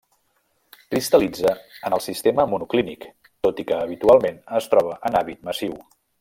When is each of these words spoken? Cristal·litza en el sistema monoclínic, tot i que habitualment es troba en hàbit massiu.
Cristal·litza 0.93 1.51
en 1.89 1.95
el 1.97 2.03
sistema 2.05 2.45
monoclínic, 2.55 3.07
tot 3.49 3.61
i 3.65 3.67
que 3.73 3.77
habitualment 3.83 4.41
es 4.61 4.71
troba 4.73 4.97
en 5.11 5.21
hàbit 5.21 5.47
massiu. 5.51 5.79